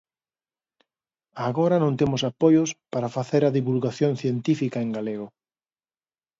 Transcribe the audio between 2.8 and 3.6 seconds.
para facer a